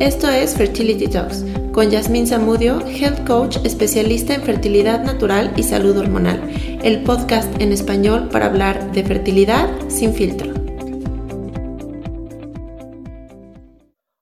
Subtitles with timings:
[0.00, 5.94] Esto es Fertility Talks con Yasmín Zamudio, Health Coach especialista en fertilidad natural y salud
[5.98, 6.40] hormonal,
[6.82, 10.54] el podcast en español para hablar de fertilidad sin filtro.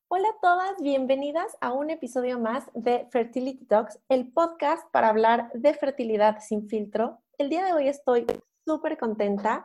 [0.09, 5.49] Hola a todas, bienvenidas a un episodio más de Fertility Talks, el podcast para hablar
[5.55, 7.21] de fertilidad sin filtro.
[7.39, 8.27] El día de hoy estoy
[8.65, 9.65] súper contenta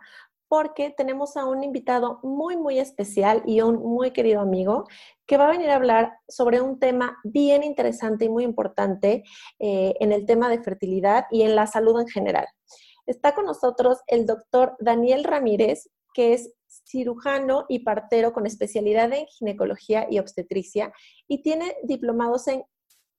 [0.53, 4.83] porque tenemos a un invitado muy, muy especial y un muy querido amigo
[5.25, 9.23] que va a venir a hablar sobre un tema bien interesante y muy importante
[9.57, 12.45] eh, en el tema de fertilidad y en la salud en general.
[13.07, 16.53] Está con nosotros el doctor Daniel Ramírez, que es
[16.87, 20.93] cirujano y partero con especialidad en ginecología y obstetricia
[21.27, 22.61] y tiene diplomados en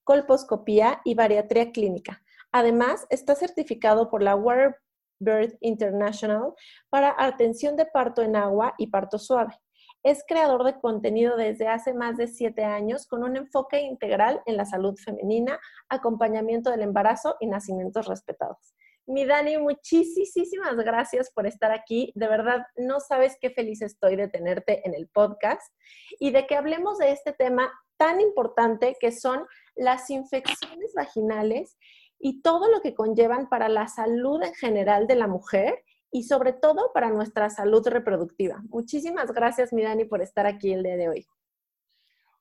[0.05, 2.23] colposcopía y bariatría clínica.
[2.52, 4.77] Además, está certificado por la Water
[5.24, 6.52] Birth International
[6.91, 9.55] para atención de parto en agua y parto suave.
[10.02, 14.59] Es creador de contenido desde hace más de siete años con un enfoque integral en
[14.59, 18.74] la salud femenina, acompañamiento del embarazo y nacimientos respetados.
[19.07, 22.10] Mi Dani, muchísimas gracias por estar aquí.
[22.15, 25.74] De verdad, no sabes qué feliz estoy de tenerte en el podcast
[26.18, 31.77] y de que hablemos de este tema tan importante que son las infecciones vaginales
[32.25, 36.55] y todo lo que conllevan para la salud en general de la mujer y sobre
[36.55, 38.63] todo para nuestra salud reproductiva.
[38.71, 41.27] Muchísimas gracias, mi Dani, por estar aquí el día de hoy.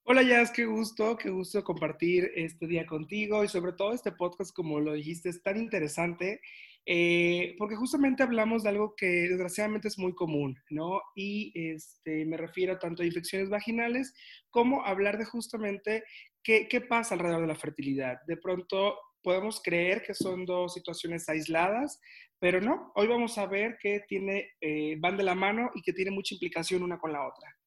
[0.04, 4.56] Hola, Jazz, qué gusto, qué gusto compartir este día contigo y sobre todo este podcast,
[4.56, 6.40] como lo dijiste, es tan interesante
[6.86, 11.02] eh, porque justamente hablamos de algo que desgraciadamente es muy común, ¿no?
[11.14, 14.14] Y este, me refiero tanto a infecciones vaginales
[14.50, 16.06] como hablar de justamente
[16.42, 18.20] qué pasa alrededor de la fertilidad.
[18.28, 22.00] De pronto podemos creer que son dos situaciones aisladas,
[22.40, 26.12] pero no, hoy vamos a ver que eh, van de la mano y que tiene
[26.12, 27.58] mucha implicación una con la otra.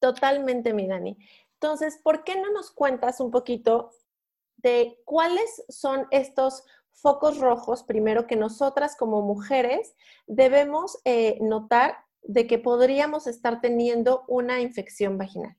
[0.00, 1.16] Totalmente, mi Dani.
[1.54, 3.90] Entonces, ¿por qué no nos cuentas un poquito
[4.58, 9.94] de cuáles son estos focos rojos, primero que nosotras como mujeres
[10.26, 15.56] debemos eh, notar de que podríamos estar teniendo una infección vaginal?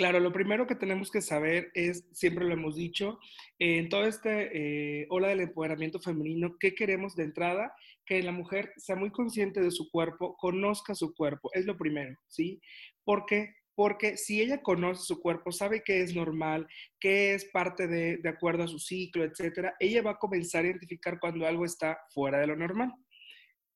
[0.00, 3.18] Claro, lo primero que tenemos que saber es, siempre lo hemos dicho,
[3.58, 7.74] en todo este eh, ola del empoderamiento femenino, ¿qué queremos de entrada?
[8.06, 12.16] Que la mujer sea muy consciente de su cuerpo, conozca su cuerpo, es lo primero,
[12.28, 12.62] ¿sí?
[13.04, 13.52] ¿Por qué?
[13.74, 16.66] Porque si ella conoce su cuerpo, sabe que es normal,
[16.98, 20.68] que es parte de, de acuerdo a su ciclo, etcétera, ella va a comenzar a
[20.68, 22.90] identificar cuando algo está fuera de lo normal.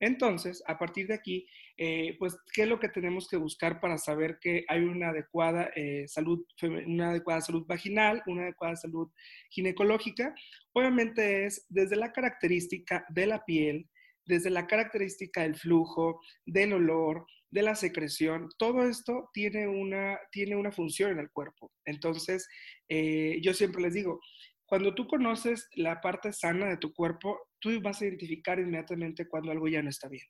[0.00, 1.47] Entonces, a partir de aquí,
[1.77, 5.71] eh, pues, ¿qué es lo que tenemos que buscar para saber que hay una adecuada,
[5.77, 6.44] eh, salud,
[6.87, 9.10] una adecuada salud vaginal, una adecuada salud
[9.50, 10.34] ginecológica?
[10.72, 13.88] Obviamente es desde la característica de la piel,
[14.27, 20.56] desde la característica del flujo, del olor, de la secreción, todo esto tiene una, tiene
[20.56, 21.71] una función en el cuerpo.
[21.84, 22.49] Entonces,
[22.88, 24.19] eh, yo siempre les digo,
[24.67, 29.53] cuando tú conoces la parte sana de tu cuerpo, tú vas a identificar inmediatamente cuando
[29.53, 30.27] algo ya no está bien.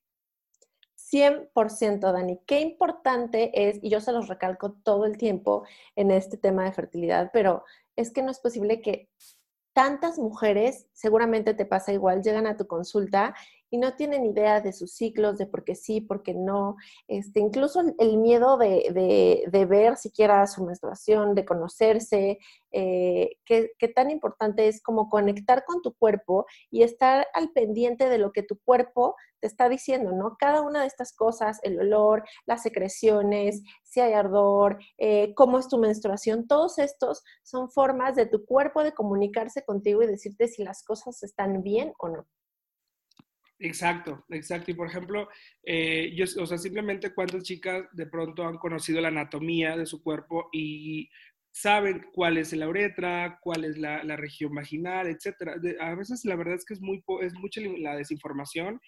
[1.12, 2.40] 100%, Dani.
[2.46, 6.72] Qué importante es, y yo se los recalco todo el tiempo en este tema de
[6.72, 7.64] fertilidad, pero
[7.96, 9.08] es que no es posible que
[9.74, 13.34] tantas mujeres, seguramente te pasa igual, llegan a tu consulta
[13.70, 16.76] y no tienen idea de sus ciclos, de por qué sí, por qué no,
[17.08, 22.38] este, incluso el miedo de, de, ver siquiera su menstruación, de conocerse,
[22.70, 28.18] eh, qué, tan importante es como conectar con tu cuerpo y estar al pendiente de
[28.18, 30.36] lo que tu cuerpo te está diciendo, ¿no?
[30.38, 35.68] Cada una de estas cosas, el olor, las secreciones, si hay ardor, eh, cómo es
[35.68, 40.64] tu menstruación, todos estos son formas de tu cuerpo de comunicarse contigo y decirte si
[40.64, 42.26] las cosas están bien o no.
[43.58, 44.70] Exacto, exacto.
[44.70, 45.28] Y por ejemplo,
[45.62, 50.02] eh, yo, o sea, simplemente cuántas chicas de pronto han conocido la anatomía de su
[50.02, 51.08] cuerpo y
[51.52, 55.54] saben cuál es la uretra, cuál es la, región vaginal, etcétera.
[55.80, 58.80] a veces la verdad es que es, muy, es mucha la desinformación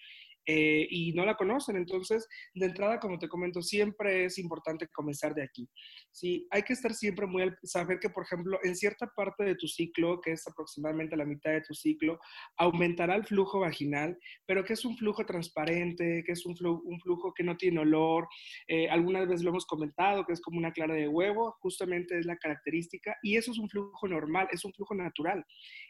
[0.49, 1.75] eh, y no la conocen.
[1.75, 5.69] Entonces, de entrada, como te comento, siempre es importante comenzar de aquí.
[6.11, 6.47] ¿sí?
[6.51, 9.67] Hay que estar siempre muy al saber que, por ejemplo, en cierta parte de tu
[9.67, 12.17] ciclo, que es aproximadamente la mitad de tu ciclo,
[12.55, 16.99] aumentará el flujo vaginal, pero que es un flujo transparente, que es un, flujo, un
[17.01, 18.29] flujo que no tiene olor.
[18.69, 22.25] Eh, algunas veces lo hemos comentado, que es como una clara de huevo, justamente es
[22.25, 25.43] la característica, y eso es un flujo normal, es un flujo natural.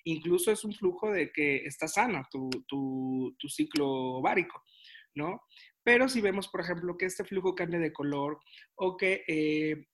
[0.03, 4.46] Incluso es un flujo de que está sana tu, tu, tu ciclo ovárico.
[5.15, 5.41] ¿No?
[5.83, 8.39] Pero si vemos, por ejemplo, que este flujo cambia de color
[8.75, 9.87] o que, eh,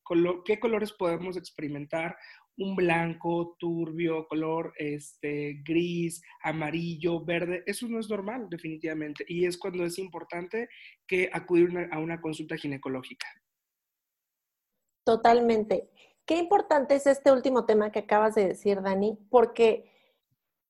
[0.45, 2.15] qué colores podemos experimentar,
[2.57, 9.57] un blanco, turbio, color este, gris, amarillo, verde, eso no es normal definitivamente y es
[9.57, 10.69] cuando es importante
[11.07, 13.27] que acudir a una consulta ginecológica.
[15.03, 15.89] Totalmente.
[16.25, 19.93] Qué importante es este último tema que acabas de decir, Dani, porque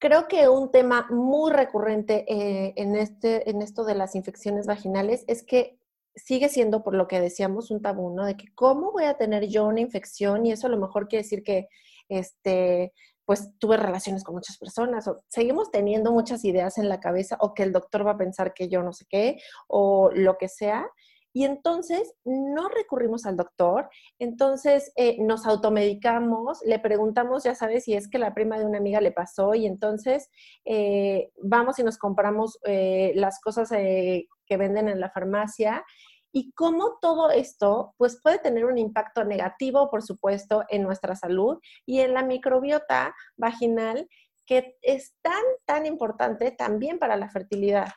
[0.03, 5.23] creo que un tema muy recurrente eh, en, este, en esto de las infecciones vaginales
[5.27, 5.79] es que
[6.13, 8.25] sigue siendo, por lo que decíamos, un tabú, ¿no?
[8.25, 11.23] De que cómo voy a tener yo una infección y eso a lo mejor quiere
[11.23, 11.69] decir que,
[12.09, 12.91] este,
[13.23, 17.53] pues tuve relaciones con muchas personas o seguimos teniendo muchas ideas en la cabeza o
[17.53, 19.39] que el doctor va a pensar que yo no sé qué
[19.69, 20.85] o lo que sea.
[21.33, 23.89] Y entonces no recurrimos al doctor,
[24.19, 28.77] entonces eh, nos automedicamos, le preguntamos, ya sabes, si es que la prima de una
[28.77, 30.29] amiga le pasó y entonces
[30.63, 35.83] eh, vamos y nos compramos eh, las cosas que venden en la farmacia
[36.31, 41.59] y cómo todo esto pues puede tener un impacto negativo, por supuesto, en nuestra salud
[41.85, 44.07] y en la microbiota vaginal
[44.45, 47.87] que es tan, tan importante también para la fertilidad.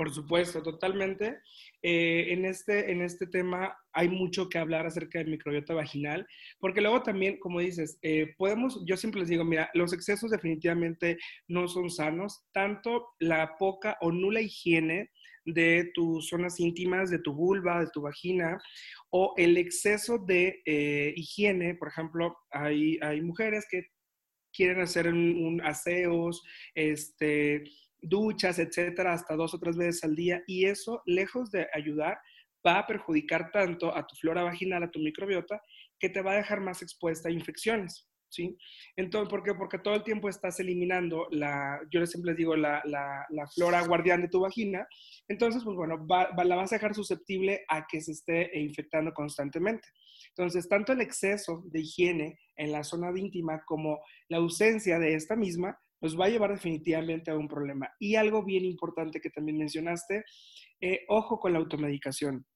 [0.00, 1.40] Por supuesto, totalmente.
[1.82, 6.26] Eh, en, este, en este tema hay mucho que hablar acerca del microbiota vaginal,
[6.58, 11.18] porque luego también, como dices, eh, podemos, yo siempre les digo, mira, los excesos definitivamente
[11.48, 15.10] no son sanos, tanto la poca o nula higiene
[15.44, 18.58] de tus zonas íntimas, de tu vulva, de tu vagina,
[19.10, 23.82] o el exceso de eh, higiene, por ejemplo, hay, hay mujeres que
[24.52, 26.42] quieren hacer un, aseos,
[26.74, 27.64] este,
[28.02, 32.18] duchas, etcétera, hasta dos o tres veces al día y eso, lejos de ayudar,
[32.66, 35.62] va a perjudicar tanto a tu flora vaginal, a tu microbiota,
[35.98, 38.06] que te va a dejar más expuesta a infecciones.
[38.32, 38.56] ¿Sí?
[38.94, 39.54] Entonces, ¿por qué?
[39.54, 44.22] Porque todo el tiempo estás eliminando la, yo siempre les digo, la, la, flora guardián
[44.22, 44.86] de tu vagina.
[45.26, 49.88] Entonces, pues bueno, la vas a dejar susceptible a que se esté infectando constantemente.
[50.28, 53.98] Entonces, tanto el exceso de higiene en la zona íntima como
[54.28, 57.90] la ausencia de esta misma nos va a llevar definitivamente a un problema.
[57.98, 60.24] Y algo bien importante que también mencionaste,
[60.80, 62.46] eh, ojo con la automedicación.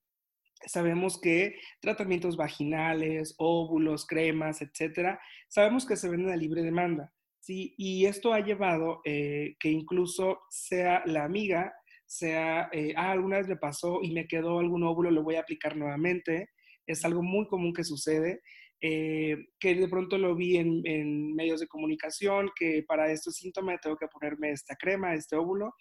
[0.66, 7.12] Sabemos que tratamientos vaginales, óvulos, cremas, etcétera, sabemos que se venden a libre demanda.
[7.40, 7.74] ¿sí?
[7.76, 11.74] Y esto ha llevado eh, que incluso sea la amiga,
[12.06, 15.40] sea, eh, ah, alguna vez me pasó y me quedó algún óvulo, lo voy a
[15.40, 16.50] aplicar nuevamente.
[16.86, 18.40] Es algo muy común que sucede.
[18.86, 23.96] Eh, que de pronto lo vi en, medios de comunicación, que para estos síntomas tengo
[23.96, 25.72] que ponerme esta crema, este óvulo.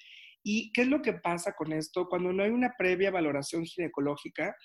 [0.42, 2.08] ¿Y qué es lo que pasa con esto?
[2.08, 4.56] Cuando no hay una previa valoración ginecológica,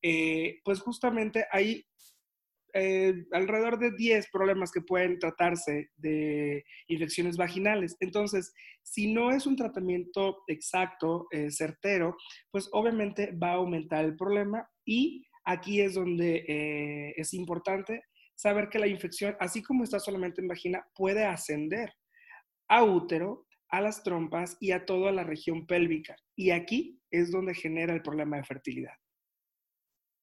[0.00, 1.82] eh, pues justamente hay
[2.72, 7.96] eh, alrededor de 10 problemas que pueden tratarse de infecciones vaginales.
[7.98, 8.52] Entonces,
[8.84, 12.16] si no es un tratamiento exacto, certero,
[12.52, 18.04] pues obviamente va a aumentar el problema y Aquí es donde eh, es importante
[18.34, 21.94] saber que la infección, así como está solamente en vagina, puede ascender
[22.68, 26.16] a útero, a las trompas y a toda la región pélvica.
[26.36, 28.92] Y aquí es donde genera el problema de fertilidad.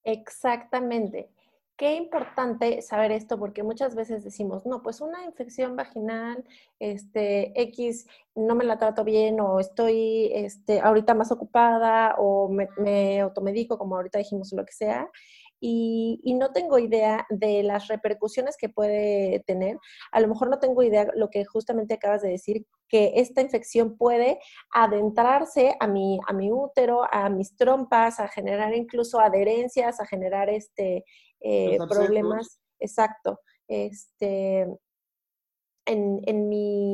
[0.03, 1.31] Exactamente.
[1.77, 6.45] Qué importante saber esto porque muchas veces decimos, no, pues una infección vaginal,
[6.79, 12.69] este, X, no me la trato bien o estoy este, ahorita más ocupada o me,
[12.77, 15.09] me automedico, como ahorita dijimos, lo que sea
[15.59, 19.77] y, no tengo idea de las repercusiones que puede tener.
[20.11, 23.97] A lo mejor no tengo idea lo que justamente acabas de decir, que esta infección
[23.97, 24.39] puede
[24.71, 30.49] adentrarse a mi, a mi útero, a mis trompas, a generar incluso adherencias, a generar
[30.49, 31.05] este,
[31.39, 32.59] eh, problemas.
[32.79, 33.39] Exacto.
[33.67, 34.67] Este,
[35.85, 36.84] en, en mi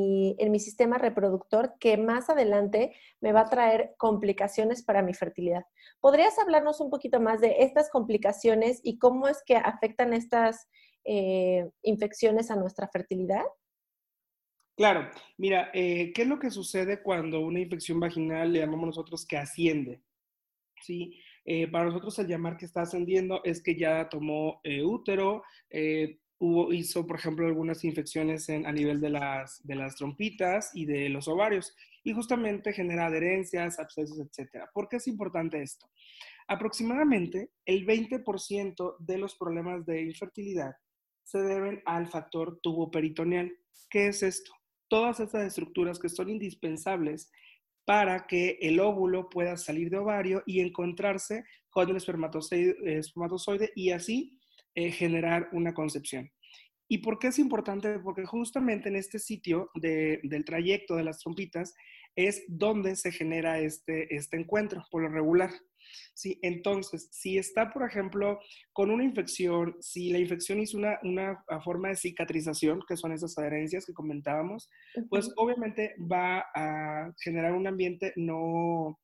[0.58, 5.64] sistema reproductor que más adelante me va a traer complicaciones para mi fertilidad.
[6.00, 10.68] ¿Podrías hablarnos un poquito más de estas complicaciones y cómo es que afectan estas
[11.04, 13.44] eh, infecciones a nuestra fertilidad?
[14.76, 19.26] Claro, mira, eh, ¿qué es lo que sucede cuando una infección vaginal le llamamos nosotros
[19.26, 20.02] que asciende?
[20.80, 21.20] ¿Sí?
[21.44, 25.42] Eh, para nosotros el llamar que está ascendiendo es que ya tomó útero,
[26.72, 31.74] hizo, por ejemplo, algunas infecciones a nivel de las, de trompitas y de los ovarios
[32.02, 34.64] y justamente genera adherencias, abscesos, etc.
[34.74, 35.88] ¿Por qué es importante esto?
[36.48, 40.74] Aproximadamente el 20% de los problemas de infertilidad
[41.22, 43.52] se deben al factor tuboperitoneal.
[43.88, 44.52] ¿Qué es esto?
[44.88, 47.30] Todas estas estructuras que son indispensables
[47.84, 54.38] para que el óvulo pueda salir de ovario y encontrarse con el espermatozoide y así
[54.74, 56.30] eh, generar una concepción.
[56.88, 57.98] ¿Y por qué es importante?
[58.00, 61.74] Porque justamente en este sitio del trayecto de las trompitas
[62.14, 65.50] es donde se genera este, este encuentro, por lo regular.
[66.14, 66.38] ¿sí?
[66.42, 68.40] Entonces, si está, por ejemplo,
[68.72, 73.36] con una infección, si la infección hizo una, una forma de cicatrización, que son esas
[73.38, 74.68] adherencias que comentábamos,
[75.08, 78.98] pues obviamente va a generar un ambiente no,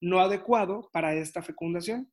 [0.00, 2.10] no adecuado para esta fecundación.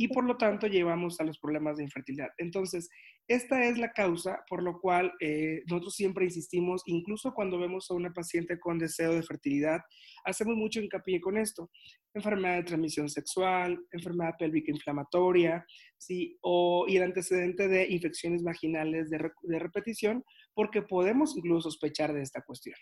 [0.00, 2.28] Y por lo tanto llevamos a los problemas de infertilidad.
[2.38, 2.88] Entonces,
[3.26, 7.94] esta es la causa por lo cual eh, nosotros siempre insistimos, incluso cuando vemos a
[7.94, 9.80] una paciente con deseo de fertilidad,
[10.24, 11.68] hacemos mucho hincapié con esto.
[12.14, 15.66] Enfermedad de transmisión sexual, enfermedad pélvica inflamatoria,
[15.98, 16.38] ¿sí?
[16.42, 20.24] o, y el antecedente de infecciones vaginales de, de repetición,
[20.54, 22.76] porque podemos incluso sospechar de esta cuestión.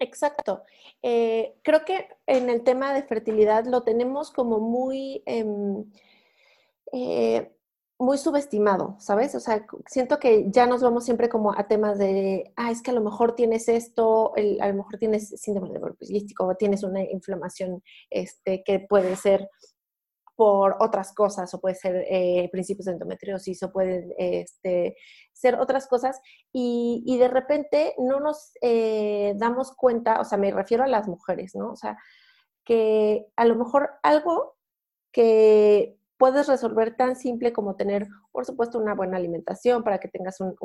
[0.00, 0.62] Exacto.
[1.02, 5.84] Eh, creo que en el tema de fertilidad lo tenemos como muy, em,
[6.92, 7.52] eh,
[7.98, 9.34] muy subestimado, ¿sabes?
[9.34, 12.92] O sea, siento que ya nos vamos siempre como a temas de, ah, es que
[12.92, 17.82] a lo mejor tienes esto, a lo mejor tienes síndrome de o tienes una inflamación
[18.08, 19.50] este, que puede ser
[20.40, 24.96] por otras cosas, o puede ser eh, principios de endometriosis, o pueden este,
[25.34, 26.18] ser otras cosas,
[26.50, 31.54] y, de repente no nos eh, damos cuenta, o sea, me refiero a las mujeres,
[31.54, 31.72] ¿no?
[31.72, 31.98] O sea,
[32.64, 34.56] que a lo mejor algo
[35.12, 40.40] que puedes resolver tan simple como tener, por supuesto, una buena alimentación para que tengas
[40.40, 40.56] un,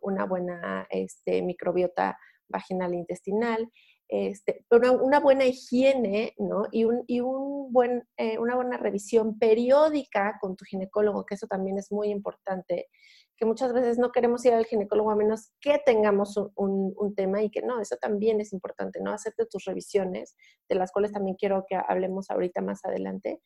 [0.00, 3.70] una buena este, microbiota vaginal e intestinal,
[4.08, 6.64] este, una, una, buena higiene ¿no?
[6.72, 11.46] y, un, y un buen, eh, una buena revisión periódica con tu ginecólogo, que eso
[11.46, 12.88] también es muy importante,
[13.36, 17.42] que muchas veces no queremos ir al ginecólogo a menos que tengamos un, un, tema
[17.42, 19.12] y que no, eso también es importante, ¿no?
[19.12, 20.34] Hacerte tus revisiones,
[20.68, 23.42] de las cuales también quiero que hablemos ahorita más adelante,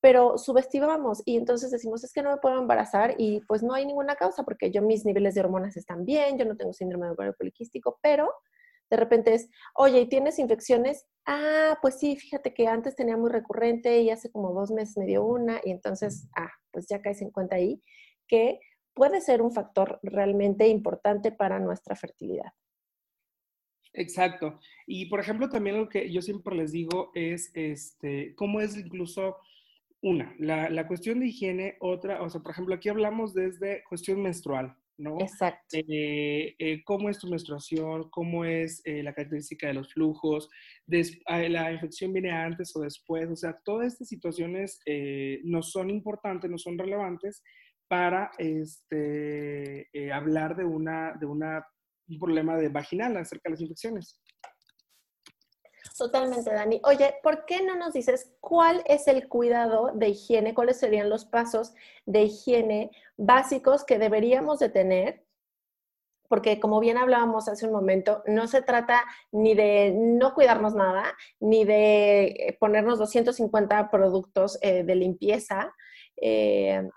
[0.00, 3.86] pero subestimamos y entonces decimos, es que no me puedo embarazar y pues no hay
[3.86, 7.12] ninguna causa porque yo mis niveles de hormonas están bien, yo no tengo síndrome de
[7.12, 8.32] ovario poliquístico, pero
[8.90, 11.06] de repente es, oye, ¿y tienes infecciones?
[11.26, 15.06] Ah, pues sí, fíjate que antes tenía muy recurrente y hace como dos meses me
[15.06, 17.82] dio una y entonces, ah, pues ya caes en cuenta ahí
[18.26, 18.60] que
[18.94, 22.52] puede ser un factor realmente importante para nuestra fertilidad.
[23.92, 24.60] Exacto.
[24.86, 29.36] Y por ejemplo, también lo que yo siempre les digo es, este, cómo es incluso
[30.00, 34.22] una, la, la cuestión de higiene, otra, o sea, por ejemplo, aquí hablamos desde cuestión
[34.22, 35.20] menstrual, ¿no?
[35.20, 35.76] Exacto.
[35.76, 40.50] Eh, eh, cómo es tu menstruación, cómo es eh, la característica de los flujos,
[41.26, 44.80] ah, la infección viene antes o después, o sea, todas estas situaciones
[45.44, 47.42] no son importantes, no son relevantes
[47.86, 51.66] para este, hablar de, una, de una,
[52.08, 54.20] un problema de vaginal acerca de las infecciones.
[55.98, 56.80] Totalmente, Dani.
[56.84, 60.54] Oye, ¿por qué no nos dices cuál es el cuidado de higiene?
[60.54, 61.74] ¿Cuáles serían los pasos
[62.06, 65.24] de higiene básicos que deberíamos de tener?
[66.28, 69.02] Porque como bien hablábamos hace un momento, no se trata
[69.32, 75.74] ni de no cuidarnos nada, ni de eh, ponernos 250 productos eh, de limpieza
[76.16, 76.88] eh,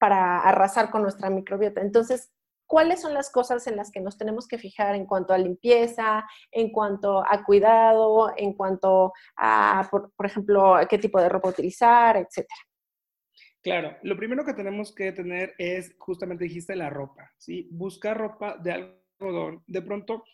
[0.00, 1.80] para arrasar con nuestra microbiota.
[1.80, 2.33] Entonces,
[2.74, 6.24] cuáles son las cosas en las que nos tenemos que fijar en cuanto a limpieza,
[6.50, 12.58] en cuanto a cuidado, en cuanto a, por, ejemplo, qué tipo de ropa utilizar, etcétera.
[13.62, 17.68] Claro, lo primero que tenemos que tener es, justamente dijiste, la ropa, ¿sí?
[17.70, 18.72] Buscar ropa de
[19.20, 19.62] algodón.
[19.68, 20.24] De pronto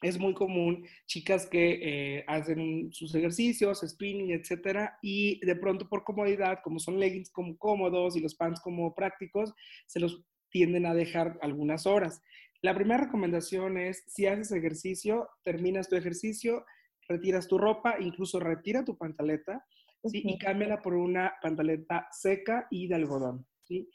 [0.00, 6.04] es muy común chicas que eh, hacen sus ejercicios, spinning, etcétera, y de pronto por
[6.04, 9.52] comodidad, como son leggings como cómodos y los pants como prácticos,
[9.88, 12.22] se los tienden a dejar algunas horas.
[12.62, 16.64] La primera recomendación es, si haces ejercicio, terminas tu ejercicio,
[17.08, 19.64] retiras tu ropa, incluso retira tu pantaleta
[20.02, 23.46] y cámbiala por una pantaleta seca y de algodón.
[23.64, 23.88] ¿sí?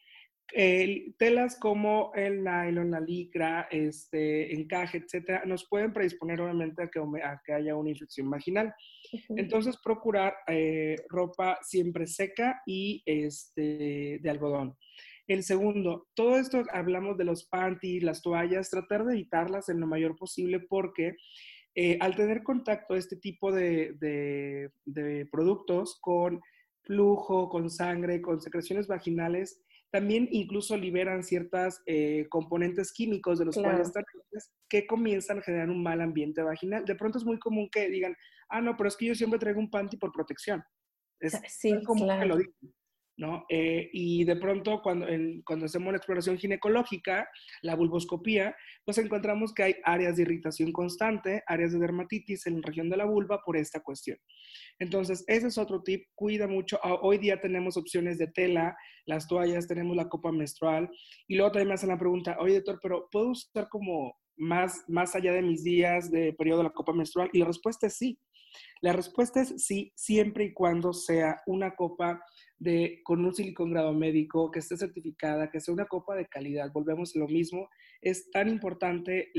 [1.17, 6.99] telas como el nylon, la licra, este, encaje, etcétera, nos pueden predisponer obviamente a que,
[6.99, 8.73] a que haya una infección vaginal.
[9.29, 14.77] Entonces, procurar eh, ropa siempre seca y este, de algodón.
[15.27, 19.87] El segundo, todo esto hablamos de los panties, las toallas, tratar de evitarlas en lo
[19.87, 21.15] mayor posible porque
[21.73, 24.71] eh, al tener contacto este tipo de,
[25.31, 26.41] productos con
[26.83, 33.55] flujo, con sangre, con secreciones vaginales, también incluso liberan ciertas eh, componentes químicos de los
[33.55, 34.03] cuales están
[34.69, 36.85] que comienzan a generar un mal ambiente vaginal.
[36.85, 38.15] De pronto es muy común que digan,
[38.49, 40.63] ah, no, pero es que yo siempre traigo un panty por protección.
[41.19, 42.53] Es sí, común que lo digan.
[43.17, 43.45] ¿No?
[43.49, 45.07] Eh, y de pronto cuando,
[45.45, 47.27] cuando hacemos la exploración ginecológica,
[47.61, 52.61] la vulvoscopía, pues encontramos que hay áreas de irritación constante, áreas de dermatitis en la
[52.63, 54.17] región de la vulva por esta cuestión.
[54.79, 56.79] Entonces, ese es otro tip, cuida mucho.
[56.83, 60.89] Ah, hoy día tenemos opciones de tela, las toallas, tenemos la copa menstrual.
[61.27, 65.15] Y luego también me hacen la pregunta, oye, doctor, pero ¿puedo usar como más, más
[65.15, 67.29] allá de mis días de periodo de la copa menstrual?
[67.31, 68.19] Y la respuesta es sí.
[68.81, 72.21] La respuesta es sí, siempre y cuando sea una copa
[72.57, 76.71] de, con un silicón grado médico, que esté certificada, que sea una copa de calidad.
[76.71, 77.69] Volvemos a lo mismo.
[78.01, 79.31] Es tan importante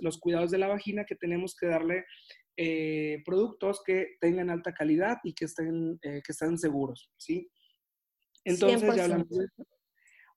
[0.00, 2.04] los cuidados de la vagina que tenemos que darle
[2.58, 7.50] eh, productos que tengan alta calidad y que estén, eh, que estén seguros, ¿sí?
[8.44, 9.68] Entonces, ya hablamos de eso.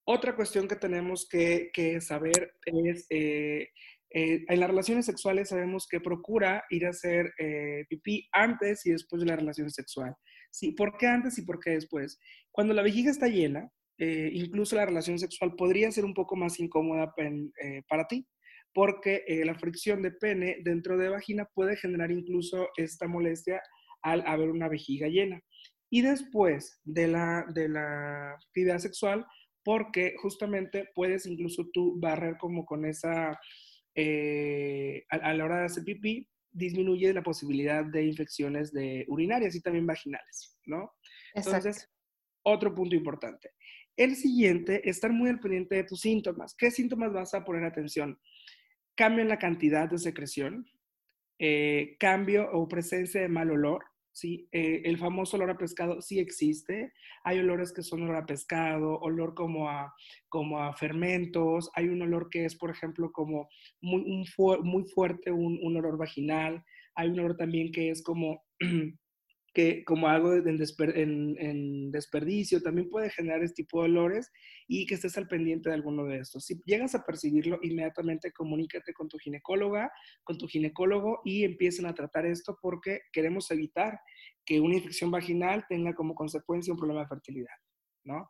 [0.04, 3.70] Otra cuestión que tenemos que, que saber es, eh,
[4.10, 7.32] en las relaciones sexuales sabemos que procura ir a hacer
[7.88, 10.16] pipí antes y después de la relación sexual.
[10.52, 10.72] ¿Sí?
[10.72, 12.20] ¿Por qué antes y por qué después?
[12.52, 17.14] Cuando la vejiga está llena, incluso la relación sexual podría ser un poco más incómoda
[17.88, 18.26] para ti
[18.74, 23.62] porque eh, la fricción de pene dentro de vagina puede generar incluso esta molestia
[24.02, 25.42] al haber una vejiga llena.
[25.90, 29.26] Y después de la, de la actividad sexual,
[29.64, 33.40] porque justamente puedes incluso tú barrer como con esa,
[33.96, 39.62] eh, a, la hora de hacer pipí, disminuye la posibilidad de infecciones de urinarias y
[39.62, 40.94] también vaginales, ¿no?
[41.34, 41.90] Entonces,
[42.44, 43.52] otro punto importante.
[43.96, 46.56] El siguiente, estar muy al pendiente de tus síntomas.
[46.56, 48.18] ¿Qué síntomas vas a poner atención?
[49.00, 50.66] cambio en la cantidad de secreción,
[51.40, 54.48] eh, cambio o presencia de mal olor, ¿sí?
[54.52, 56.94] Eh, el famoso olor a pescado sí existe.
[57.24, 59.94] Hay olores que son olor a pescado, olor como a,
[60.28, 61.70] como a fermentos.
[61.76, 63.50] Hay un olor que es, por ejemplo, como
[63.82, 64.26] muy,
[64.64, 66.64] muy fuerte, un, un olor vaginal.
[66.96, 68.44] Hay un olor también que es como
[69.54, 74.32] que como algo en, desperdicio también puede generar este tipo de olores
[74.68, 76.46] y que estés al pendiente de alguno de estos.
[76.46, 79.92] Si llegas a percibirlo, inmediatamente comunícate con tu ginecóloga,
[80.24, 84.00] con tu ginecólogo y empiecen a tratar esto porque queremos evitar
[84.46, 87.58] que una infección vaginal tenga como consecuencia un problema de fertilidad,
[88.04, 88.30] ¿no?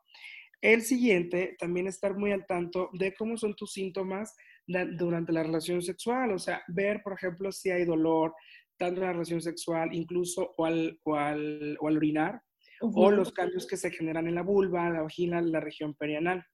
[0.62, 4.36] El siguiente, también estar muy al tanto de cómo son tus síntomas
[4.68, 8.34] durante la relación sexual, o sea, ver, por ejemplo, si hay dolor,
[8.80, 12.42] tanto en la relación sexual, incluso o al, o al, o al orinar,
[12.82, 16.46] o los cambios que se generan en la vulva, la vagina, la región perianal.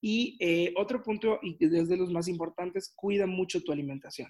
[0.00, 4.28] Y eh, otro punto, y desde los más importantes, cuida mucho tu alimentación.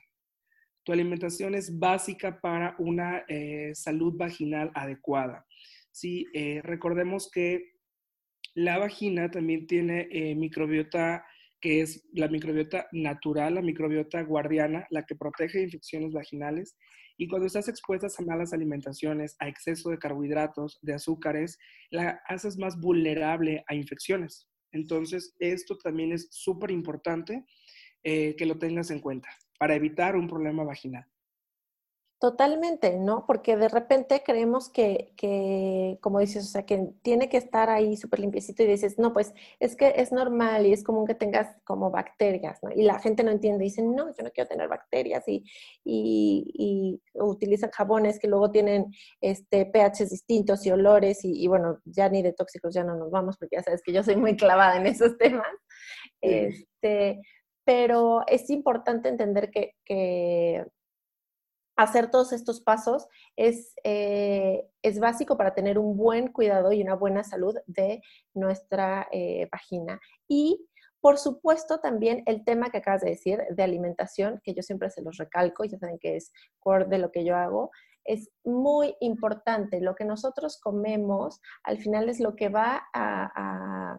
[0.85, 5.47] Tu alimentación es básica para una eh, salud vaginal adecuada.
[5.93, 7.77] Sí, eh, recordemos que
[8.55, 11.25] la vagina también tiene microbiota
[11.63, 16.77] que es la microbiota natural, la microbiota guardiana, la que protege de infecciones vaginales.
[17.17, 21.59] Y cuando estás expuesta a malas alimentaciones, a exceso de carbohidratos, de azúcares,
[21.91, 24.49] la haces más vulnerable a infecciones.
[24.73, 27.45] Entonces, esto también es súper importante
[28.03, 31.05] eh, que lo tengas en cuenta para evitar un problema vaginal.
[32.23, 33.27] Totalmente, ¿no?
[33.27, 37.97] Porque de repente creemos que, que, como dices, o sea, que tiene que estar ahí
[37.97, 41.57] súper limpiecito y dices, no, pues es que es normal y es común que tengas
[41.65, 42.71] como bacterias, ¿no?
[42.71, 45.43] Y la gente no entiende, dicen, no, yo no quiero tener bacterias y,
[45.83, 52.23] y, utilizan jabones que luego tienen este, pHs distintos y olores y, bueno, ya ni
[52.23, 54.87] de tóxicos ya no nos vamos porque ya sabes que yo soy muy clavada en
[54.87, 55.49] esos temas.
[56.21, 57.21] Este,
[57.65, 60.65] pero es importante entender que, que
[61.77, 66.95] hacer todos estos pasos es, eh, es, básico para tener un buen cuidado y una
[66.95, 68.03] buena salud de
[68.35, 70.01] nuestra eh, vagina.
[70.29, 70.69] Y
[71.01, 75.03] por supuesto, también el tema que acabas de decir de alimentación, que yo siempre se
[75.03, 77.71] los recalco, ya saben que es core de lo que yo hago,
[78.05, 79.81] es muy importante.
[79.81, 83.99] Lo que nosotros comemos al final es lo que va a a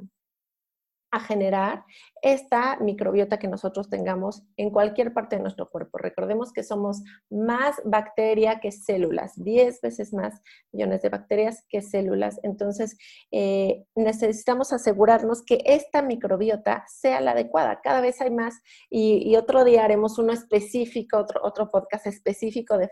[1.19, 1.85] generar
[2.23, 5.97] esta microbiota que nosotros tengamos en cualquier parte de nuestro cuerpo.
[5.97, 12.39] Recordemos que somos más bacteria que células, 10 veces más millones de bacterias que células.
[12.43, 12.97] Entonces,
[13.31, 17.81] eh, necesitamos asegurarnos que esta microbiota sea la adecuada.
[17.83, 22.89] Cada vez hay más y, otro día haremos uno específico, otro, otro podcast específico de,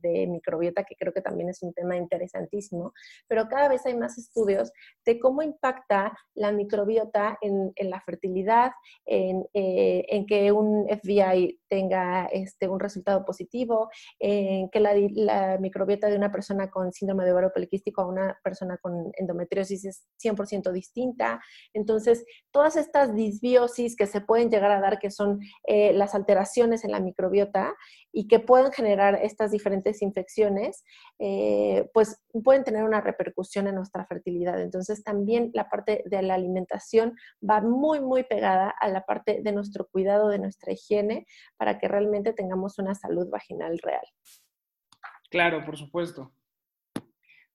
[0.00, 2.94] de microbiota, que creo que también es un tema interesantísimo,
[3.28, 4.72] pero cada vez hay más estudios
[5.04, 8.72] de cómo impacta la microbiota en, la fertilidad,
[9.04, 16.08] en, eh, en, que un FBI tenga este, un resultado positivo, en que la, microbiota
[16.08, 20.72] de una persona con síndrome de ovario poliquístico a una persona con endometriosis es 100%
[20.72, 21.40] distinta.
[21.72, 26.84] Entonces, todas estas disbiosis que se pueden llegar a dar, que son eh, las alteraciones
[26.84, 27.74] en la microbiota
[28.12, 30.84] y que pueden generar estas diferentes infecciones,
[31.18, 34.60] eh, pues pueden tener una repercusión en nuestra fertilidad.
[34.60, 37.16] Entonces, también la parte de la alimentación
[37.48, 41.88] va muy, muy pegada a la parte de nuestro cuidado, de nuestra higiene, para que
[41.88, 44.06] realmente tengamos una salud vaginal real.
[45.30, 46.32] Claro, por supuesto.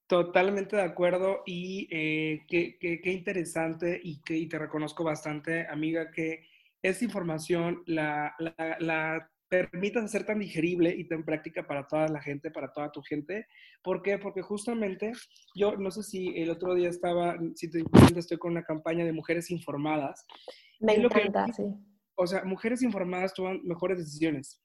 [0.08, 6.48] Totalmente de acuerdo y eh, qué, interesante y, te reconozco bastante, amiga, que
[6.82, 8.34] esta información la
[9.50, 13.48] permitas hacer tan digerible y tan práctica para toda la gente, para toda tu gente.
[13.84, 14.18] ¿Por qué?
[14.20, 15.12] Porque justamente
[15.56, 19.04] yo no sé si el otro día estaba, si te cuenta, estoy con una campaña
[19.04, 20.26] de mujeres informadas.
[20.80, 21.64] Me encanta, sí.
[22.16, 24.62] O sea, mujeres informadas toman mejores decisiones.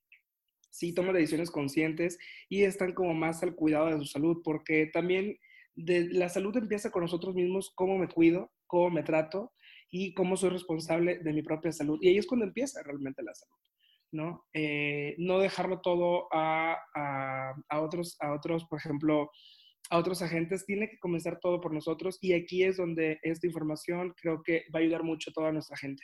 [0.70, 2.18] sí toman decisiones conscientes
[2.48, 5.38] y están como más al cuidado de su salud, porque también
[5.76, 9.52] de, la salud empieza con nosotros mismos, cómo me cuido, cómo me trato
[9.88, 11.98] y cómo soy responsable de mi propia salud.
[12.02, 13.63] Y ahí es cuando empieza realmente la salud.
[14.14, 14.44] ¿No?
[14.54, 19.30] Eh, no dejarlo todo a, a, otros, a otros, por ejemplo,
[19.90, 24.14] a otros agentes, tiene que comenzar todo por nosotros y aquí es donde esta información
[24.16, 26.02] creo que va a ayudar mucho a toda nuestra gente.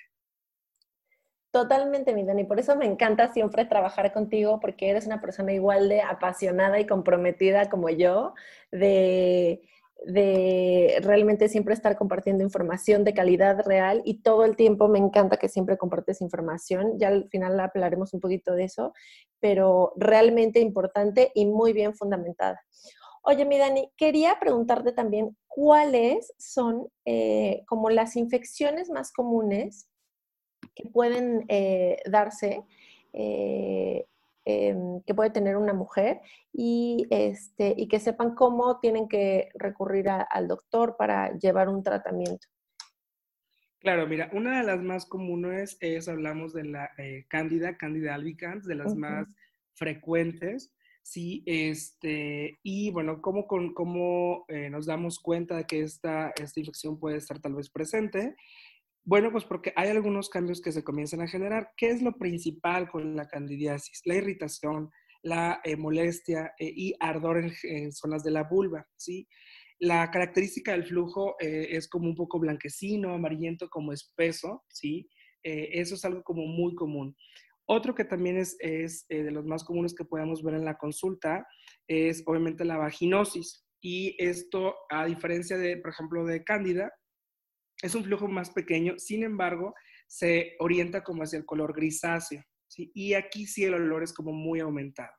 [1.53, 2.45] Totalmente, mi Dani.
[2.45, 6.87] Por eso me encanta siempre trabajar contigo, porque eres una persona igual de apasionada y
[6.87, 8.35] comprometida como yo,
[8.71, 9.61] de,
[10.07, 15.37] de realmente siempre estar compartiendo información de calidad real y todo el tiempo me encanta
[15.37, 16.99] que siempre compartes información.
[16.99, 18.93] Ya al final hablaremos un poquito de eso,
[19.41, 22.61] pero realmente importante y muy bien fundamentada.
[23.23, 29.89] Oye, mi Dani, quería preguntarte también cuáles son eh, como las infecciones más comunes
[30.75, 32.65] que pueden eh, darse,
[33.13, 34.07] eh,
[34.45, 36.21] em, que puede tener una mujer
[36.53, 42.47] y, este, y que sepan cómo tienen que recurrir al doctor para llevar un tratamiento.
[43.79, 46.91] Claro, mira, una de las más comunes es, hablamos de la
[47.29, 49.35] cándida, cándida albicans, de las más
[49.75, 50.75] frecuentes.
[51.03, 56.61] Sí, este, y bueno, ¿cómo, con, cómo eh, nos damos cuenta de que esta, esta
[56.61, 58.37] infección puede estar tal vez presente?
[59.11, 61.73] Bueno, pues porque hay algunos cambios que se comienzan a generar.
[61.77, 64.03] ¿Qué es lo principal con la candidiasis?
[64.05, 64.89] La irritación,
[65.25, 69.27] la eh, molestia eh, y ardor en, zonas de la vulva, ¿sí?
[69.81, 75.09] La característica del flujo es como un poco blanquecino, amarillento, como espeso, ¿sí?
[75.43, 77.17] eso es algo como muy común.
[77.67, 80.77] Otro que también es, es eh, de los más comunes que podemos ver en la
[80.77, 81.47] consulta
[81.89, 83.65] es obviamente la vaginosis.
[83.81, 86.93] Y esto, a diferencia de, por ejemplo, de cándida,
[87.83, 89.75] es un flujo más pequeño, sin embargo,
[90.07, 92.43] se orienta como hacia el color grisáceo.
[92.69, 92.91] ¿sí?
[92.95, 95.13] Y aquí sí el olor es como muy aumentado.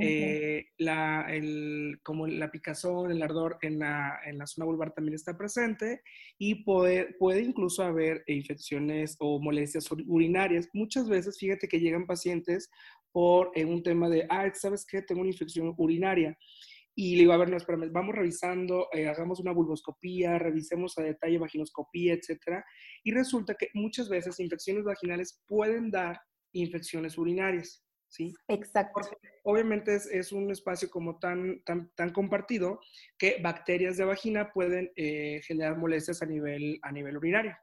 [0.00, 5.14] Eh, la, el, como la picazón, el ardor en la, en la, zona vulvar también
[5.14, 6.00] está presente
[6.38, 10.68] y puede, puede incluso haber infecciones o molestias urinarias.
[10.72, 12.70] Muchas veces, fíjate que llegan pacientes
[13.12, 15.02] por eh, un tema de, ah, ¿sabes qué?
[15.02, 16.38] Tengo una infección urinaria.
[16.94, 21.02] Y le digo, a ver, no, espérame, vamos revisando, eh, hagamos una vulvoscopía, revisemos a
[21.02, 22.64] detalle vaginoscopía, etcétera.
[23.02, 26.20] Y resulta que muchas veces infecciones vaginales pueden dar
[26.52, 27.82] infecciones urinarias.
[28.08, 28.34] ¿sí?
[28.48, 29.00] Exacto.
[29.42, 32.78] obviamente es, un espacio como tan, tan, tan compartido
[33.18, 37.56] que bacterias de vagina pueden eh, generar molestias a nivel, a nivel urinario.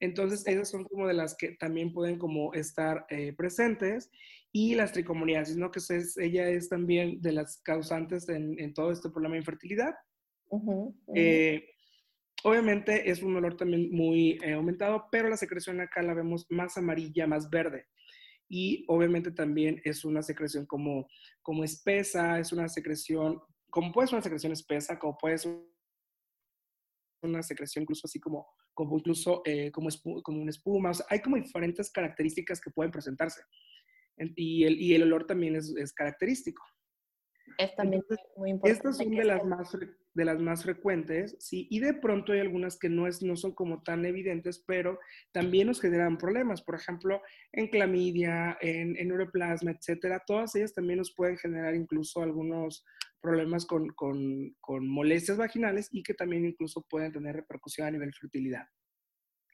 [0.00, 4.10] Entonces, esas son como de las que también pueden como estar eh, presentes.
[4.52, 5.70] Y las tricomoniasis, ¿no?
[5.70, 9.94] Que es, ella es también de las causantes en, todo este problema de infertilidad.
[11.14, 11.64] Eh,
[12.42, 17.28] obviamente es un olor también muy aumentado, pero la secreción acá la vemos más amarilla,
[17.28, 17.86] más verde
[18.50, 21.08] y obviamente también es una secreción como,
[21.40, 25.56] como espesa, es una secreción, como puede ser una secreción espesa, como puede ser
[27.22, 29.88] una secreción incluso así como, como incluso eh, como,
[30.22, 33.42] como una espuma, hay como diferentes características que pueden presentarse
[34.36, 36.62] y el, y el olor también es, es característico.
[37.58, 38.02] Es también
[38.36, 38.76] muy importante.
[38.76, 39.76] Estas son de las, más,
[40.14, 43.54] de las más frecuentes, sí, y de pronto hay algunas que no, es, no son
[43.54, 44.98] como tan evidentes, pero
[45.32, 46.62] también nos generan problemas.
[46.62, 47.20] Por ejemplo,
[47.52, 50.22] en clamidia, en, en neuroplasma, etcétera.
[50.26, 52.84] Todas ellas también nos pueden generar incluso algunos
[53.20, 58.12] problemas con, con, con molestias vaginales y que también incluso pueden tener repercusión a nivel
[58.12, 58.66] fertilidad.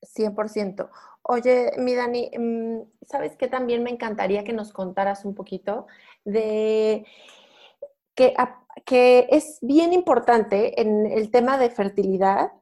[0.02, 0.90] 100%.
[1.22, 3.48] Oye, mi Dani, mm, ¿sabes qué?
[3.48, 5.86] También me encantaría que nos contaras un poquito
[6.24, 7.06] de
[8.14, 8.34] que,
[8.84, 12.52] que es bien importante en el tema de fertilidad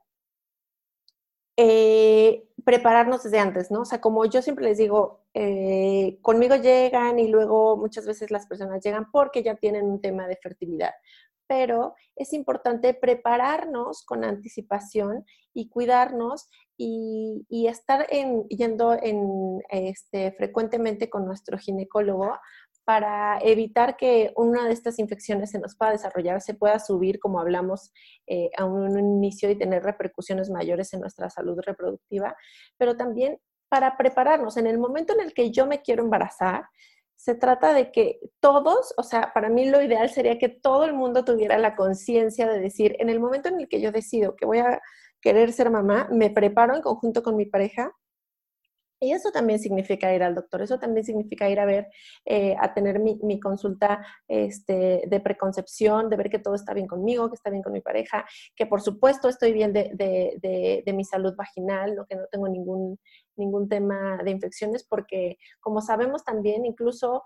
[1.56, 3.82] eh, prepararnos desde antes, ¿no?
[3.82, 8.46] O sea, como yo siempre les digo, eh, conmigo llegan y luego muchas veces las
[8.46, 10.92] personas llegan porque ya tienen un tema de fertilidad,
[11.46, 20.32] pero es importante prepararnos con anticipación y cuidarnos y, y estar en, yendo en, este,
[20.32, 22.36] frecuentemente con nuestro ginecólogo
[22.84, 27.40] para evitar que una de estas infecciones se nos pueda desarrollar, se pueda subir, como
[27.40, 27.92] hablamos
[28.26, 32.36] eh, a un inicio, y tener repercusiones mayores en nuestra salud reproductiva,
[32.76, 34.56] pero también para prepararnos.
[34.56, 36.64] En el momento en el que yo me quiero embarazar,
[37.16, 40.92] se trata de que todos, o sea, para mí lo ideal sería que todo el
[40.92, 44.44] mundo tuviera la conciencia de decir, en el momento en el que yo decido que
[44.44, 44.80] voy a
[45.22, 47.92] querer ser mamá, me preparo en conjunto con mi pareja
[49.04, 51.88] y eso también significa ir al doctor, eso también significa ir a ver,
[52.24, 57.28] eh, a tener mi, consulta este, de preconcepción, de ver que todo está bien conmigo,
[57.28, 58.24] que está bien con mi pareja,
[58.56, 62.98] que por supuesto estoy bien de, mi salud vaginal, que no tengo ningún
[63.36, 67.24] ningún tema de infecciones porque como sabemos también incluso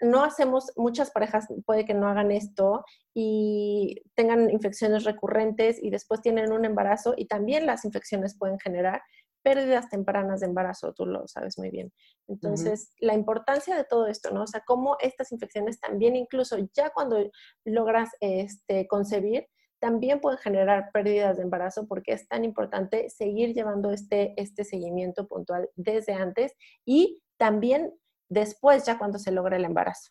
[0.00, 6.20] no hacemos, muchas parejas puede que no hagan esto y tengan infecciones recurrentes y después
[6.20, 9.02] tienen un embarazo y también las infecciones pueden generar
[9.42, 11.92] pérdidas tempranas de embarazo, tú lo sabes muy bien.
[12.26, 14.42] Entonces, la importancia de todo esto, ¿no?
[14.42, 17.18] O sea, cómo estas infecciones también, incluso ya cuando
[17.64, 19.46] logras este, concebir,
[19.80, 25.28] también pueden generar pérdidas de embarazo porque es tan importante seguir llevando este, este seguimiento
[25.28, 26.52] puntual desde antes
[26.84, 27.94] y también
[28.28, 30.10] después ya cuando se logra el embarazo.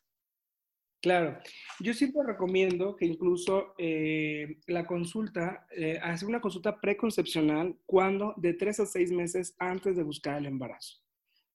[1.01, 1.37] Claro,
[1.79, 8.53] yo siempre recomiendo que incluso eh, la consulta, eh, hacer una consulta preconcepcional cuando de
[8.53, 10.97] tres a seis meses antes de buscar el embarazo.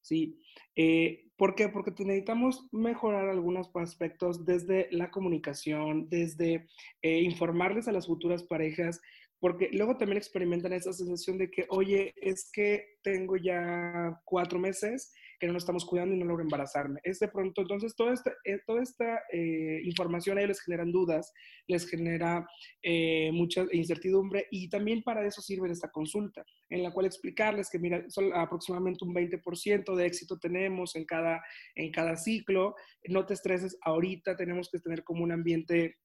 [0.01, 0.39] ¿Sí?
[0.77, 1.69] Eh, ¿Por qué?
[1.69, 6.69] Porque necesitamos mejorar algunos aspectos desde la comunicación, desde
[7.03, 9.01] informarles a las futuras parejas,
[9.41, 15.13] porque luego también experimentan esa sensación de que, oye, es que tengo ya cuatro meses
[15.43, 17.01] que no nos estamos cuidando y no logro embarazarme.
[17.03, 20.93] Es de pronto, entonces, toda esta, eh, toda esta eh, información a ellos les generan
[20.93, 21.33] dudas,
[21.67, 22.47] les genera
[22.81, 27.81] eh, mucha incertidumbre y también para eso sirve esta consulta, en la cual explicarles que,
[27.81, 31.43] mira, son aproximadamente un 20% de éxito tenemos en cada,
[31.75, 32.77] en cada ciclo,
[33.09, 35.97] no te estreses ahorita, tenemos que tener como un ambiente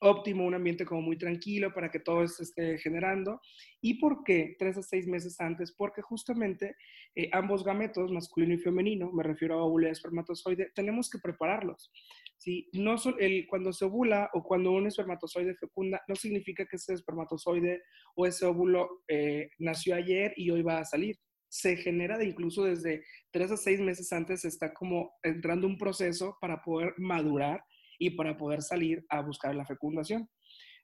[0.00, 3.40] óptimo, un ambiente como muy tranquilo para que todo se esté generando.
[3.80, 5.72] ¿Y por qué tres a seis meses antes?
[5.72, 6.76] Porque justamente
[7.14, 11.90] eh, ambos gametos, masculino y femenino, me refiero a óvulo y espermatozoide, tenemos que prepararlos.
[12.36, 12.68] ¿sí?
[12.72, 17.82] No el, cuando se ovula o cuando un espermatozoide fecunda, no significa que ese espermatozoide
[18.14, 21.16] o ese óvulo eh, nació ayer y hoy va a salir.
[21.48, 26.36] Se genera de incluso desde tres a seis meses antes, está como entrando un proceso
[26.40, 27.62] para poder madurar
[27.98, 30.28] y para poder salir a buscar la fecundación.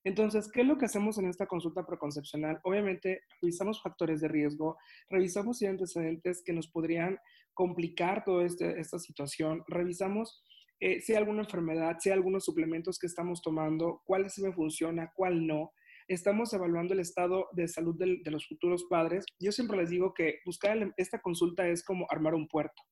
[0.03, 2.59] Entonces, ¿qué es lo que hacemos en esta consulta preconcepcional?
[2.64, 4.79] Obviamente, revisamos factores de riesgo,
[5.11, 7.18] revisamos si hay antecedentes que nos podrían
[7.53, 10.42] complicar toda este, esta situación, revisamos
[10.83, 14.53] eh, si hay alguna enfermedad, si hay algunos suplementos que estamos tomando, cuál sí me
[14.53, 15.73] funciona, cuál no.
[16.09, 19.27] Estamos evaluando el estado de salud de, de los futuros padres.
[19.38, 22.83] Yo siempre les digo que buscar esta consulta es como armar un puerto.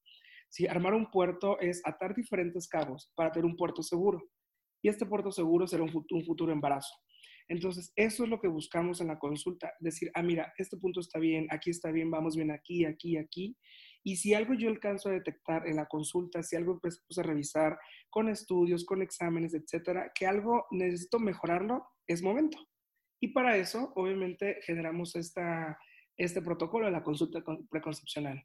[0.49, 4.23] Si armar un puerto es atar diferentes cabos para tener un puerto seguro.
[4.83, 6.95] Y este puerto seguro será un, futuro embarazo.
[7.49, 9.73] Entonces, eso es lo que buscamos en la consulta.
[9.81, 13.57] Decir, ah, mira, este punto está bien, aquí está bien, vamos bien aquí, aquí, aquí.
[14.05, 17.79] Y si algo yo alcanzo a detectar en la consulta, si algo empezamos a revisar
[18.11, 22.59] con estudios, con exámenes, etcétera, que algo necesito mejorarlo, es momento.
[23.21, 25.79] Y para eso, obviamente, generamos esta,
[26.17, 28.45] este protocolo de la consulta preconcepcional.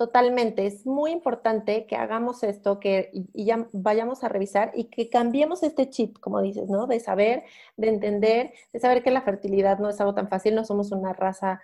[0.00, 5.10] Totalmente, es muy importante que hagamos esto, que y ya vayamos a revisar y que
[5.10, 6.86] cambiemos este chip, como dices, ¿no?
[6.86, 7.44] De saber,
[7.76, 11.12] de entender, de saber que la fertilidad no es algo tan fácil, no somos una
[11.12, 11.60] raza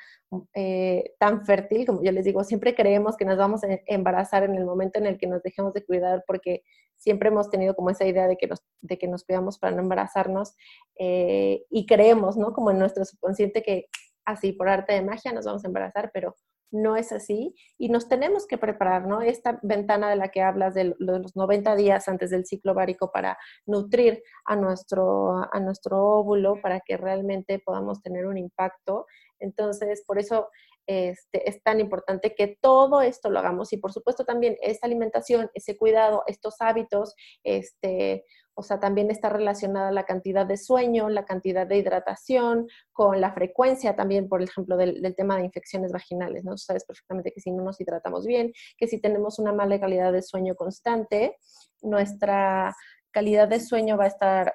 [0.52, 4.54] eh, tan fértil, como yo les digo, siempre creemos que nos vamos a embarazar en
[4.54, 6.62] el momento en el que nos dejemos de cuidar, porque
[6.98, 9.80] siempre hemos tenido como esa idea de que nos, de que nos cuidamos para no
[9.80, 10.56] embarazarnos
[10.98, 12.52] eh, y creemos, ¿no?
[12.52, 13.86] Como en nuestro subconsciente que
[14.26, 16.36] así por arte de magia nos vamos a embarazar, pero
[16.70, 19.22] no es así y nos tenemos que preparar, ¿no?
[19.22, 23.38] Esta ventana de la que hablas de los 90 días antes del ciclo várico para
[23.66, 29.06] nutrir a nuestro, a nuestro óvulo para que realmente podamos tener un impacto.
[29.38, 30.48] Entonces, por eso
[30.86, 35.50] este, es tan importante que todo esto lo hagamos y por supuesto también esta alimentación,
[35.54, 38.24] ese cuidado, estos hábitos, este,
[38.58, 43.32] o sea, también está relacionada la cantidad de sueño, la cantidad de hidratación, con la
[43.32, 46.56] frecuencia también, por ejemplo, del, tema de infecciones vaginales, ¿no?
[46.56, 50.22] Sabes perfectamente que si no nos hidratamos bien, que si tenemos una mala calidad de
[50.22, 51.36] sueño constante,
[51.82, 52.74] nuestra
[53.10, 54.54] calidad de sueño va a estar,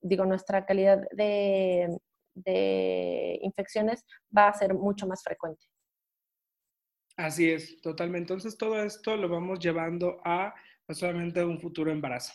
[0.00, 1.98] digo, nuestra calidad de,
[2.34, 5.66] de infecciones va a ser mucho más frecuente.
[7.18, 8.32] Así es, totalmente.
[8.32, 10.54] Entonces, todo esto lo vamos llevando a
[10.88, 12.32] no solamente un futuro embarazo.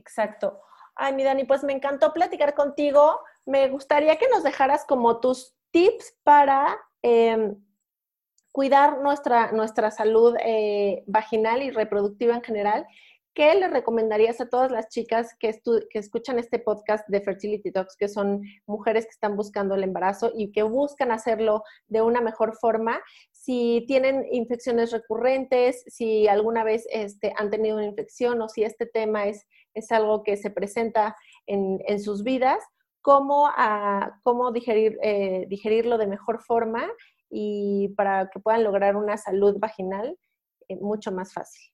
[0.00, 0.60] Exacto.
[0.94, 3.20] Ay, mi Dani, pues me encantó platicar contigo.
[3.44, 7.62] Me gustaría que nos dejaras como tus tips para em,
[8.50, 12.86] cuidar nuestra, nuestra salud eh, vaginal y reproductiva en general.
[13.32, 15.54] ¿Qué le recomendarías a todas las chicas que,
[15.94, 20.50] escuchan este podcast de Fertility Talks, que son mujeres que están buscando el embarazo y
[20.50, 23.00] que buscan hacerlo de una mejor forma?
[23.30, 28.86] Si tienen infecciones recurrentes, si alguna vez este, han tenido una infección o si este
[28.86, 32.62] tema es es algo que se presenta en, sus vidas,
[33.00, 36.88] cómo, a, cómo digerir, eh, digerirlo de mejor forma
[37.30, 40.18] y para que puedan lograr una salud vaginal
[40.68, 41.72] eh, mucho más fácil.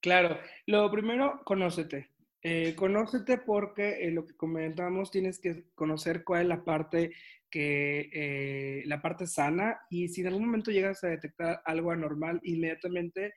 [0.00, 2.10] Claro, lo primero, conócete.
[2.42, 7.12] Eh, conócete porque eh, lo que comentamos tienes que conocer cuál es la parte
[7.50, 13.34] que la parte sana y si en algún momento llegas a detectar algo anormal, inmediatamente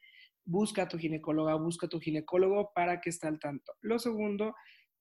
[0.47, 3.73] busca a tu ginecóloga, busca a tu ginecólogo para que esté al tanto.
[3.81, 4.55] Lo segundo,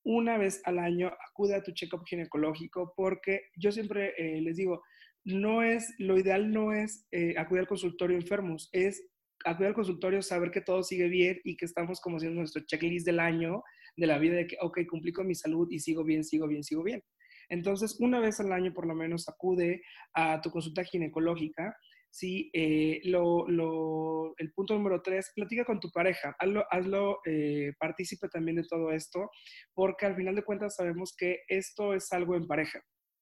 [0.04, 4.82] una vez al año acude a tu check-up ginecológico porque yo siempre les digo,
[5.24, 7.06] no es, lo ideal no es
[7.38, 9.08] acudir al consultorio enfermos, es
[9.44, 13.06] acudir al consultorio, saber que todo sigue bien y que estamos como haciendo nuestro checklist
[13.06, 13.62] del año
[13.96, 16.62] de la vida de que, ok, cumplí con mi salud y sigo bien, sigo bien,
[16.62, 17.02] sigo bien.
[17.48, 19.82] Entonces, una vez al año por lo menos acude
[20.14, 21.76] a tu consulta ginecológica.
[22.18, 28.56] Sí, eh, el punto número tres, platica con tu pareja, hazlo, hazlo eh, partícipe también
[28.56, 29.30] de todo esto,
[29.74, 32.80] porque al final de cuentas sabemos que esto es algo en pareja,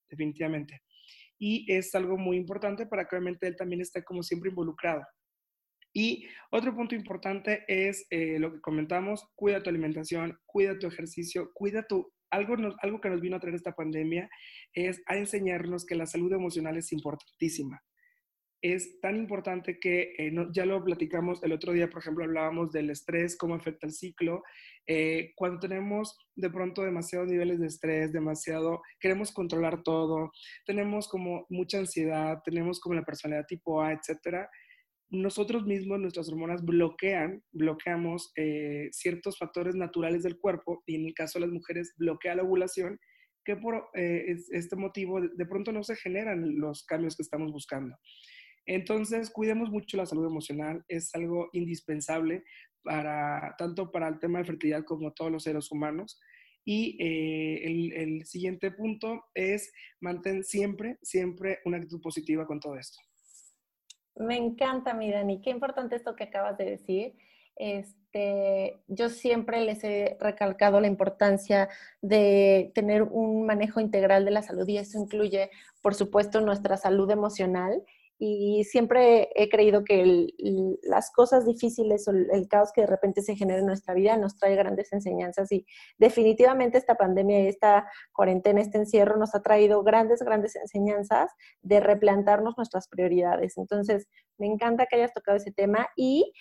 [0.09, 0.81] definitivamente.
[1.41, 5.03] Y es algo muy importante para que obviamente él también esté como siempre involucrado.
[5.93, 11.51] Y otro punto importante es eh, lo que comentamos, cuida tu alimentación, cuida tu ejercicio,
[11.53, 12.13] cuida tu...
[12.31, 14.31] Algo, algo que nos vino a traer esta pandemia
[14.73, 17.83] es a enseñarnos que la salud emocional es importantísima.
[18.67, 22.89] Es tan importante que eh, ya lo platicamos el otro día, por ejemplo, hablábamos del
[22.89, 24.43] estrés, cómo afecta el ciclo.
[24.87, 30.33] Eh, cuando tenemos de pronto demasiados niveles de estrés, demasiado, queremos controlar todo,
[30.65, 34.49] tenemos como mucha ansiedad, tenemos como la personalidad tipo A, etcétera
[35.11, 41.13] nosotros mismos, nuestras hormonas bloquean, bloqueamos eh, ciertos factores naturales del cuerpo y en el
[41.13, 42.99] caso de las mujeres bloquea la ovulación,
[43.45, 47.97] que por eh, este motivo de, pronto no se generan los cambios que estamos buscando.
[48.67, 52.45] Entonces, cuidemos mucho la salud emocional, es algo indispensable
[52.83, 56.21] para tanto para el tema de fertilidad como todos los seres humanos.
[56.67, 63.01] Y eh, el, siguiente punto es mantén siempre, siempre una actitud positiva con todo esto.
[64.17, 65.43] Me encanta, mi Dani.
[65.43, 67.17] Qué importante esto que acabas de decir.
[67.57, 71.69] Este, yo siempre les he recalcado la importancia
[72.01, 75.51] de tener un manejo integral de la salud y eso incluye,
[75.83, 77.85] por supuesto, nuestra salud emocional
[78.19, 80.29] y siempre he creído que
[80.83, 84.37] las cosas difíciles o el caos que de repente se genera en nuestra vida nos
[84.37, 85.67] trae grandes enseñanzas y
[85.99, 92.57] definitivamente esta pandemia, esta cuarentena, este encierro nos ha traído grandes, grandes enseñanzas de replantarnos
[92.57, 93.59] nuestras prioridades.
[93.59, 94.07] Entonces,
[94.39, 96.33] me encanta que hayas tocado ese tema y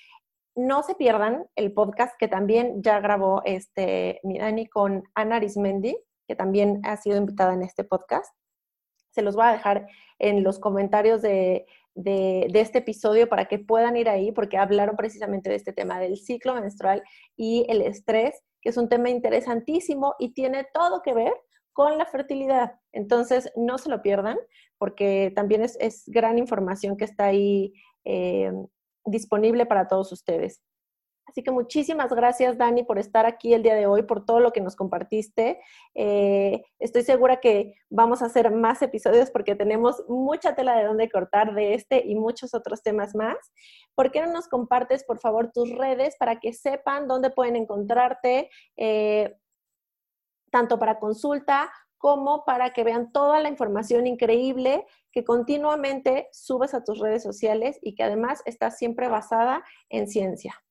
[0.55, 5.97] no se pierdan el podcast que también ya grabó este, mi Dani con Ana Arismendi,
[6.27, 8.33] que también ha sido invitada en este podcast
[9.13, 9.87] se los voy a dejar
[10.19, 15.55] en los comentarios de, este episodio para que puedan ir ahí, porque hablaron precisamente de
[15.55, 17.03] este tema del ciclo menstrual
[17.37, 21.33] y el estrés, que es un tema interesantísimo y tiene todo que ver
[21.71, 22.79] con la fertilidad.
[22.91, 24.37] Entonces, no se lo pierdan,
[24.77, 27.73] porque también es, gran información que está ahí
[28.05, 28.51] eh,
[29.05, 30.61] disponible para todos ustedes.
[31.33, 34.51] Así que muchísimas gracias, Dani, por estar aquí el día de hoy, por todo lo
[34.51, 35.59] que nos compartiste.
[35.95, 41.09] Eh, estoy segura que vamos a hacer más episodios porque tenemos mucha tela de dónde
[41.09, 43.35] cortar de este y muchos otros temas más.
[43.95, 48.51] ¿Por qué no nos compartes, por favor, tus redes para que sepan dónde pueden encontrarte,
[48.77, 49.35] eh,
[50.51, 56.83] tanto para consulta como para que vean toda la información increíble que continuamente subes a
[56.83, 60.62] tus redes sociales y que además está siempre basada en ciencia?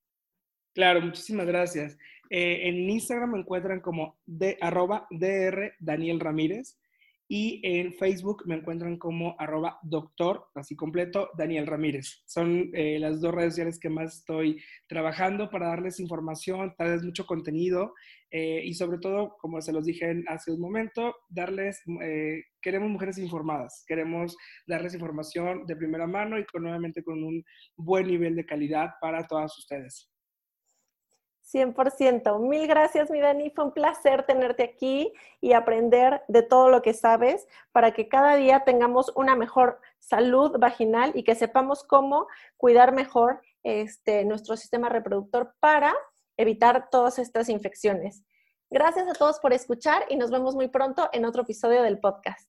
[0.75, 1.99] Claro, muchísimas gracias.
[2.31, 6.79] Eh, en Instagram me encuentran como de, arroba DR Daniel Ramírez
[7.29, 12.23] y en Facebook me encuentran como arroba doctor, así completo, Daniel Ramírez.
[12.25, 17.27] Son eh, las dos redes sociales que más estoy trabajando para darles información, darles mucho
[17.27, 17.93] contenido
[18.31, 21.83] eh, y sobre todo, como se los dije hace un momento, darles,
[22.63, 24.35] queremos mujeres informadas, queremos
[24.67, 27.45] darles información de primera mano y con, nuevamente con un
[27.77, 30.12] buen nivel de calidad para todas ustedes.
[31.53, 32.39] 100%.
[32.41, 33.51] Mil gracias, mi Dani.
[33.51, 38.37] Fue un placer tenerte aquí y aprender de todo lo que sabes para que cada
[38.37, 44.89] día tengamos una mejor salud vaginal y que sepamos cómo cuidar mejor este, nuestro sistema
[44.89, 45.95] reproductor para
[46.37, 48.25] evitar todas estas infecciones.
[48.71, 52.49] Gracias a todos por escuchar y nos vemos muy pronto en otro episodio del podcast.